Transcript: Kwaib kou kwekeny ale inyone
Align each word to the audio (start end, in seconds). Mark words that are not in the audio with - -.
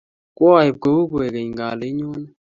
Kwaib 0.37 0.75
kou 0.83 1.01
kwekeny 1.11 1.59
ale 1.69 1.85
inyone 1.91 2.27